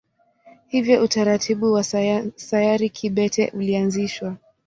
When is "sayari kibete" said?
2.37-3.51